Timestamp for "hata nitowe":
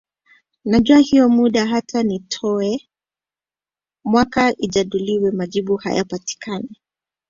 1.65-2.89